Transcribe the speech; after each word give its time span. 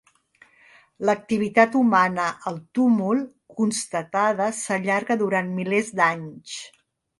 L'activitat 1.09 1.77
humana 1.79 2.25
al 2.53 2.57
túmul 2.79 3.21
constatada 3.61 4.49
s'allarga 4.63 5.21
durant 5.23 5.55
milers 5.61 5.95
d'anys. 6.01 6.61